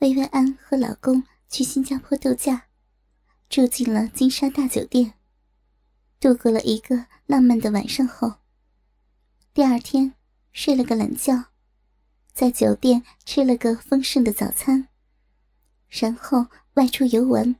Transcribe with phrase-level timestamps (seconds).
[0.00, 2.68] 薇薇安和老公去新加坡度假，
[3.50, 5.12] 住进了金沙大酒店，
[6.18, 8.36] 度过了一个浪漫的晚上后，
[9.52, 10.14] 第二天
[10.52, 11.50] 睡了个懒觉，
[12.32, 14.88] 在酒店吃了个丰盛的早餐，
[15.90, 17.56] 然后外出游玩。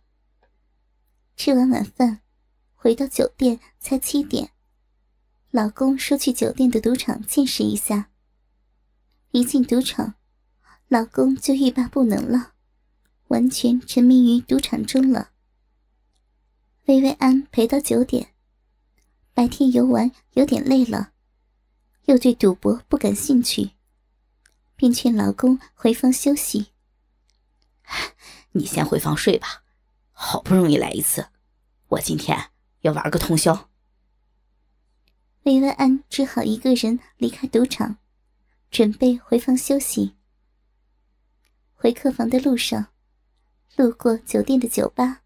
[1.36, 2.22] 吃完晚饭，
[2.74, 4.52] 回到酒店才七点，
[5.50, 8.10] 老公说去酒店的赌场见识一下。
[9.32, 10.14] 一进赌场。
[10.90, 12.54] 老公就欲罢不能了，
[13.28, 15.30] 完全沉迷于赌场中了。
[16.86, 18.34] 薇薇安陪到九点，
[19.32, 21.12] 白天游玩有点累了，
[22.06, 23.70] 又对赌博不感兴趣，
[24.74, 26.72] 便劝老公回房休息。
[28.50, 29.62] 你先回房睡吧，
[30.10, 31.28] 好不容易来一次，
[31.90, 33.70] 我今天要玩个通宵。
[35.44, 37.98] 薇薇安只好一个人离开赌场，
[38.72, 40.16] 准备回房休息。
[41.82, 42.88] 回客房的路上，
[43.78, 45.22] 路过酒店的酒吧。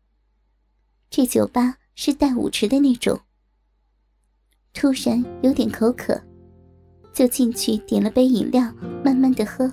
[1.10, 3.18] 这酒吧是带舞池的那种。
[4.73, 6.16] 突然有点口渴，
[7.12, 8.73] 就进去点了杯饮料，
[9.04, 9.68] 慢慢的喝。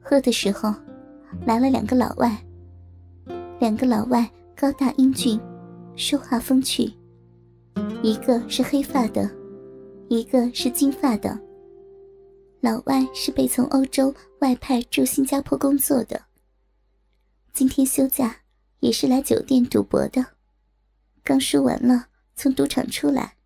[0.00, 0.74] 喝的时候，
[1.46, 2.36] 来了两个老外。
[3.60, 5.40] 两个老外高大英俊，
[5.94, 6.92] 说话风趣。
[8.02, 9.30] 一个是黑发的，
[10.08, 11.38] 一个是金发的。
[12.60, 16.24] 老外是被从欧洲外派驻新加坡工作的。
[17.52, 18.40] 今天休假，
[18.80, 20.34] 也是来酒店赌博的。
[21.22, 23.36] 刚输完了，从赌场出来。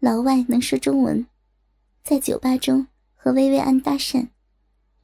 [0.00, 1.26] 老外能说中文，
[2.02, 4.28] 在酒吧中和薇薇安搭讪，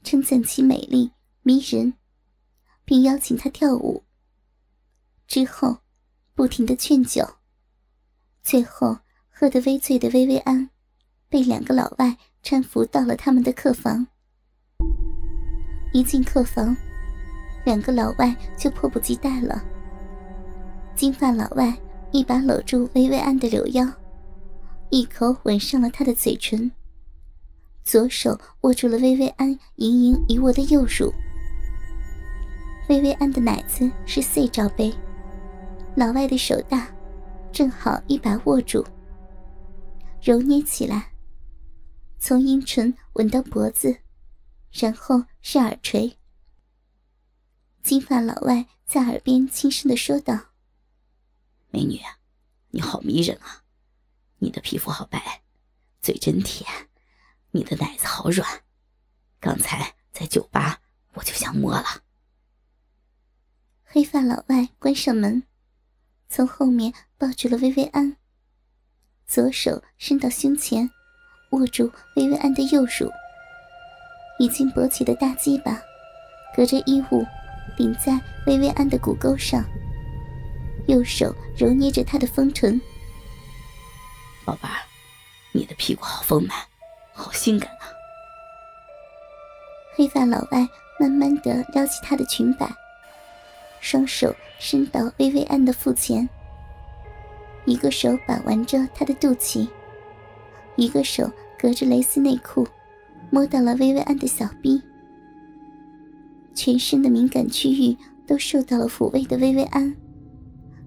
[0.02, 1.10] 称赞其美丽
[1.42, 1.94] 迷人，
[2.84, 4.04] 并邀请她跳舞。
[5.26, 5.78] 之后，
[6.34, 7.36] 不停的劝酒，
[8.42, 8.98] 最后
[9.30, 10.68] 喝得微醉的薇薇安，
[11.30, 12.18] 被两个老外。
[12.44, 14.06] 搀扶到了他们的客房。
[15.94, 16.76] 一进客房，
[17.64, 19.64] 两个老外就迫不及待了。
[20.94, 21.74] 金发老外
[22.12, 23.88] 一把搂住薇薇安的柳腰，
[24.90, 26.70] 一口吻上了她的嘴唇，
[27.82, 31.12] 左手握住了薇薇安盈盈一握的右乳。
[32.88, 34.92] 薇薇安的奶子是 C 罩杯，
[35.94, 36.88] 老外的手大，
[37.50, 38.84] 正好一把握住，
[40.20, 41.13] 揉捏起来。
[42.26, 43.98] 从阴唇吻到脖子，
[44.72, 46.16] 然后是耳垂。
[47.82, 50.54] 金发老外在耳边轻声的说道
[51.68, 52.00] ：“美女，
[52.70, 53.62] 你好迷人啊！
[54.38, 55.42] 你的皮肤好白，
[56.00, 56.88] 嘴真甜，
[57.50, 58.64] 你的奶子好软。
[59.38, 60.80] 刚才在酒吧
[61.12, 62.04] 我就想摸了。”
[63.84, 65.42] 黑发老外关上门，
[66.30, 68.16] 从后面抱住了薇薇安，
[69.26, 70.90] 左手伸到胸前。
[71.54, 73.10] 握住薇薇安的右乳，
[74.40, 75.80] 已经勃起的大鸡巴，
[76.54, 77.24] 隔着衣物
[77.76, 79.64] 顶在薇薇安的骨沟上，
[80.86, 82.80] 右手揉捏着她的丰臀。
[84.44, 84.82] 宝贝儿，
[85.52, 86.58] 你的屁股好丰满，
[87.12, 87.86] 好性感啊！
[89.94, 92.68] 黑发老外慢慢的撩起她的裙摆，
[93.80, 96.28] 双手伸到薇薇安的腹前，
[97.64, 99.68] 一个手把玩着她的肚脐，
[100.74, 101.30] 一个手。
[101.64, 102.68] 隔着蕾丝内裤，
[103.30, 104.82] 摸到了薇薇安的小臂，
[106.54, 109.96] 全身的敏感区域都受到了抚慰的薇薇安，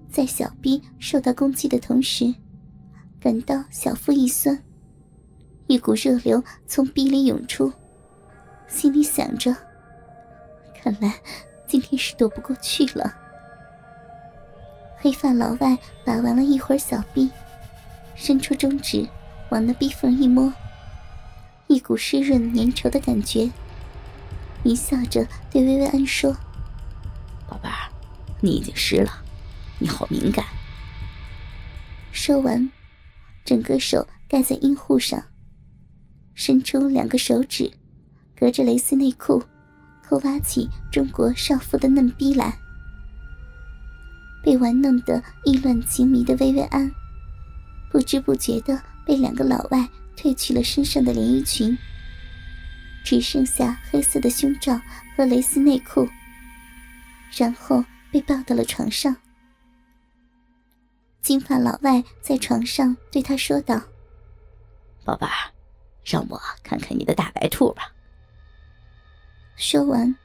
[0.08, 2.32] 在小臂受到攻击的同时，
[3.20, 4.56] 感到小腹一酸，
[5.66, 7.72] 一股热流从臂里涌出，
[8.68, 9.52] 心里想着：
[10.80, 11.12] 看来
[11.66, 13.12] 今天是躲不过去了。
[14.98, 17.28] 黑发老外把玩了一会儿小臂，
[18.14, 19.04] 伸出中指
[19.50, 20.52] 往那逼缝一摸。
[21.68, 23.50] 一股湿润粘稠的感觉，
[24.62, 26.34] 你笑着对薇薇安说
[27.46, 27.92] ：“宝贝儿，
[28.40, 29.22] 你已经湿了，
[29.78, 30.44] 你好敏感。”
[32.10, 32.70] 说完，
[33.44, 35.22] 整个手盖在阴户上，
[36.34, 37.70] 伸出两个手指，
[38.34, 39.44] 隔着蕾丝内裤，
[40.02, 42.58] 抠挖起中国少妇的嫩逼来。
[44.42, 46.90] 被玩弄得意乱情迷的薇薇安，
[47.90, 49.86] 不知不觉的被两个老外。
[50.18, 51.78] 褪去了身上的连衣裙，
[53.04, 54.80] 只剩下黑色的胸罩
[55.16, 56.08] 和蕾丝内裤，
[57.36, 59.16] 然后被抱到了床上。
[61.22, 63.80] 金发老外在床上对他说道
[65.06, 65.52] ：“宝贝儿，
[66.04, 67.92] 让我看看你的大白兔吧。”
[69.54, 70.16] 说完，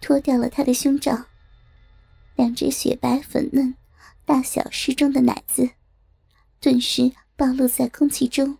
[0.00, 1.24] 脱掉了他的胸罩，
[2.36, 3.74] 两只雪白粉嫩、
[4.24, 5.70] 大小适中的奶子，
[6.60, 8.58] 顿时暴露在空气中。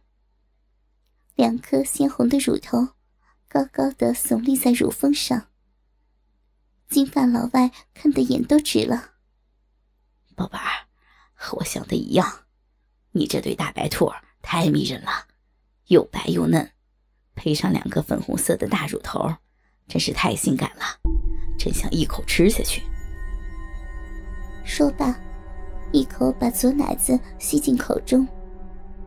[1.34, 2.88] 两颗鲜红的乳头，
[3.49, 5.49] 高高的耸立在乳峰上，
[6.88, 9.12] 金发老外看得眼都直了。
[10.34, 10.87] 宝贝儿，
[11.32, 12.44] 和我想的一样，
[13.12, 14.12] 你这对大白兔
[14.43, 15.29] 太迷人了，
[15.87, 16.70] 又白又嫩，
[17.35, 19.35] 配上两个粉红色的大乳头，
[19.88, 20.85] 真是太性感了，
[21.58, 22.82] 真想一口吃下去。
[24.64, 25.19] 说罢，
[25.93, 28.28] 一口把左奶子吸进口中，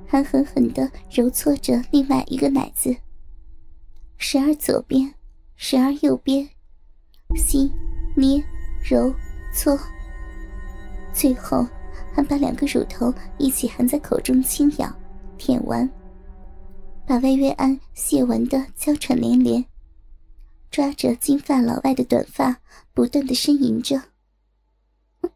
[0.07, 2.95] 还狠狠地揉搓着另外一个奶子，
[4.17, 5.13] 时而左边，
[5.55, 6.49] 时而右边。
[7.35, 7.71] 吸、
[8.15, 8.43] 捏、
[8.83, 9.13] 揉、
[9.53, 9.77] 搓，
[11.13, 11.67] 最后
[12.13, 14.95] 还把两个乳头一起含在口中轻咬、
[15.37, 15.89] 舔完，
[17.05, 19.65] 把薇薇安泄完的娇喘连连，
[20.69, 22.61] 抓着金发老外的短发，
[22.93, 23.99] 不断的呻吟着。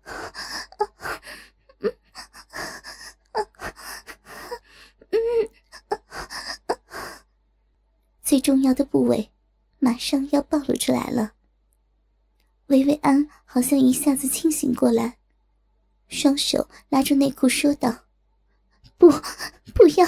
[8.29, 9.31] 最重要的部位，
[9.79, 11.33] 马上要暴露出来了。
[12.67, 15.17] 薇薇安好像一下子清醒过来，
[16.09, 18.03] 双手拉住内裤说道
[18.99, 19.09] ：“不，
[19.73, 20.07] 不要！”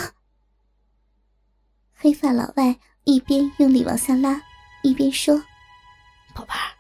[1.97, 4.39] 黑发老外一边用力往下拉，
[4.83, 5.43] 一边说
[6.35, 6.77] ：“宝贝儿，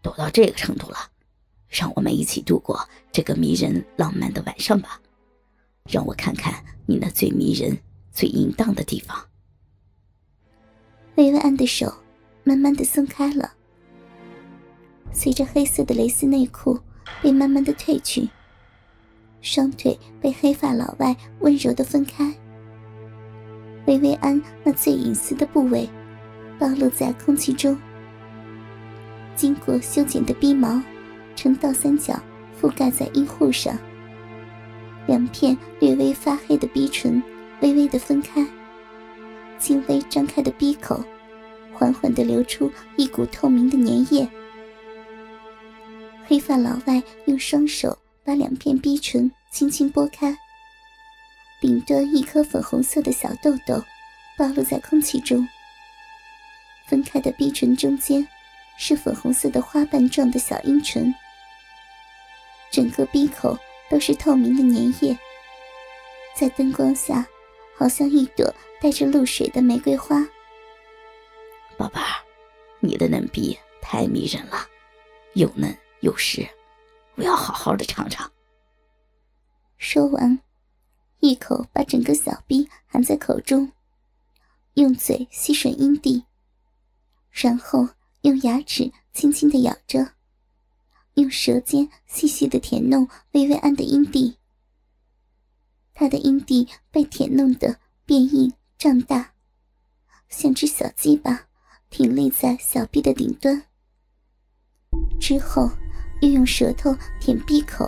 [0.00, 1.10] 都到这个程度了，
[1.68, 5.00] 让我们一起度过这个迷人浪漫的晚上吧，
[5.90, 7.76] 让我看看你那最迷人、
[8.12, 9.28] 最淫荡的地方。”
[11.16, 11.92] 薇薇安的手
[12.42, 13.52] 慢慢的松开了。
[15.12, 16.78] 随着黑色的蕾丝内裤
[17.22, 18.28] 被慢慢的褪去，
[19.40, 22.34] 双腿被黑发老外温柔的分开，
[23.86, 25.88] 薇薇安那最隐私的部位
[26.58, 27.78] 暴露在空气中。
[29.36, 30.82] 经过修剪的鼻毛
[31.36, 32.20] 呈倒三角
[32.60, 33.78] 覆盖在阴户上，
[35.06, 37.22] 两片略微发黑的鼻唇
[37.60, 38.44] 微微的分开，
[39.58, 41.02] 轻微张开的鼻口
[41.72, 44.28] 缓缓的流出一股透明的粘液。
[46.26, 50.36] 黑发老外用双手把两片逼唇轻轻拨开，
[51.60, 53.82] 顶端一颗粉红色的小豆豆
[54.38, 55.46] 暴露在空气中。
[56.86, 58.26] 分开的逼唇中间
[58.76, 61.14] 是粉红色的花瓣状的小阴唇，
[62.70, 63.58] 整个鼻口
[63.90, 65.18] 都是透明的粘液，
[66.34, 67.26] 在灯光下
[67.76, 70.26] 好像一朵带着露水的玫瑰花。
[71.76, 72.22] 宝贝儿，
[72.80, 74.66] 你的嫩逼太迷人了，
[75.34, 75.76] 又嫩。
[76.00, 76.46] 又湿，
[77.14, 78.30] 我要好好的尝尝。
[79.78, 80.38] 说完，
[81.20, 83.72] 一口把整个小逼含在口中，
[84.74, 86.24] 用嘴吸吮阴蒂，
[87.30, 87.88] 然后
[88.20, 90.10] 用牙齿轻轻的咬着，
[91.14, 94.36] 用舌尖细细的舔弄薇薇安的阴蒂。
[96.04, 99.32] 他的阴蒂被舔弄得变硬胀大，
[100.28, 101.46] 像只小鸡巴
[101.88, 103.62] 挺立在小臂的顶端。
[105.18, 105.70] 之后。
[106.20, 107.86] 又用舌头舔闭口，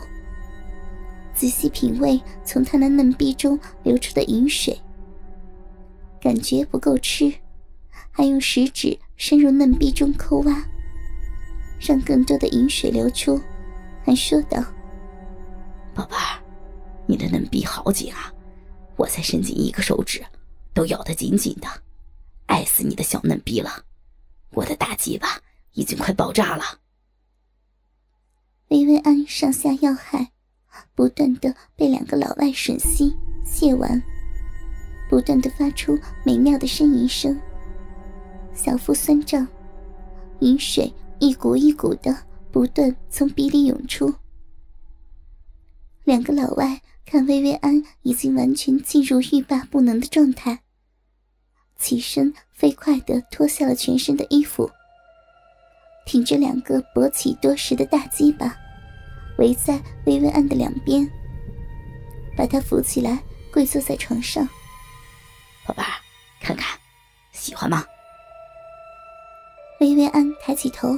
[1.33, 4.79] 仔细品味从他那嫩逼中流出的饮水，
[6.21, 7.33] 感觉不够吃，
[8.11, 10.63] 还用食指深入嫩逼中抠挖，
[11.81, 13.41] 让更多的饮水流出，
[14.05, 14.63] 还说道
[15.95, 16.43] ：“宝贝儿，
[17.07, 18.33] 你的嫩逼好紧啊，
[18.97, 20.25] 我才伸进一个手指，
[20.75, 21.69] 都咬得紧紧的，
[22.47, 23.85] 爱死你的小嫩逼了，
[24.51, 25.41] 我的大鸡巴
[25.73, 26.65] 已经快爆炸了。”
[28.69, 30.33] 薇薇安上下要害，
[30.95, 33.15] 不断的被两个老外吮吸、
[33.47, 34.03] 亵玩，
[35.09, 37.41] 不断的发出美妙的呻吟声。
[38.53, 39.47] 小腹酸胀，
[40.41, 42.17] 饮水一股一股的
[42.51, 44.13] 不断从鼻里涌出。
[46.03, 50.59] 两个老外看薇薇安已经完全进入欲罢不能的状态，
[51.79, 54.69] 起身飞快的脱下了全身的衣服。
[56.05, 58.57] 挺着两个勃起多时的大鸡巴，
[59.39, 61.09] 围在薇薇安的两边，
[62.37, 63.23] 把她扶起来，
[63.53, 64.45] 跪坐在床上。
[65.65, 65.89] 宝贝儿，
[66.41, 66.77] 看看，
[67.31, 67.85] 喜欢吗？
[69.81, 70.89] 薇薇安抬起头，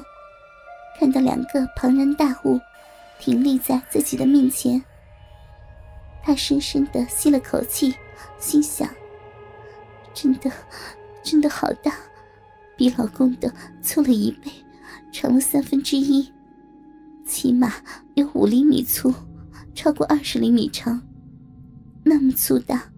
[0.99, 2.59] 看到两个庞然大物
[3.19, 4.83] 挺立在自己的面前，
[6.29, 7.95] 她深深的吸了口气，
[8.39, 8.87] 心想：
[10.13, 10.53] 真的，
[11.23, 11.91] 真的好大，
[12.77, 14.53] 比老公的粗了一倍。
[15.11, 16.31] 长了三分之一，
[17.25, 17.73] 起码
[18.13, 19.11] 有五厘米粗，
[19.75, 21.01] 超过二十厘米长。
[22.05, 22.93] 那么粗大，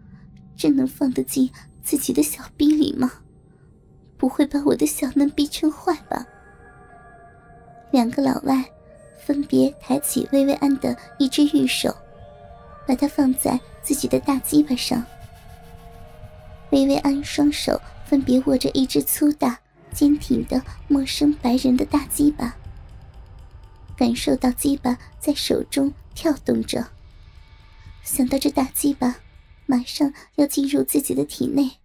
[0.57, 1.49] 真能放得进
[1.85, 3.13] 自己的小逼里吗？
[4.19, 6.27] 不会把我的小嫩逼撑坏吧？
[7.93, 8.65] 两个老外
[9.17, 11.95] 分别抬起薇薇安的一只玉手，
[12.87, 15.05] 把它放在自己的大鸡巴上。
[16.71, 19.59] 薇薇安双手分别握着一只粗大。
[19.93, 22.55] 坚挺的陌生白人的大鸡巴，
[23.97, 26.87] 感受到鸡巴在手中跳动着，
[28.05, 29.17] 想到这大鸡巴
[29.67, 31.79] 马上要进入自己的体内，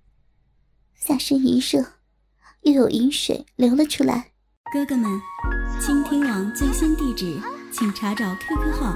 [0.93, 1.93] 下身一热，
[2.61, 4.27] 又有饮水流了出来。
[4.71, 5.19] 哥哥们，
[5.81, 7.41] 倾听网最新地址，
[7.73, 8.95] 请查找 QQ 号